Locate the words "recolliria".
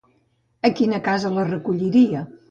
1.49-2.23